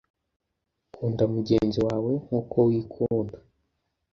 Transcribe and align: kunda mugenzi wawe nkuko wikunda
kunda 0.93 1.23
mugenzi 1.33 1.79
wawe 1.87 2.11
nkuko 2.23 2.57
wikunda 2.67 3.37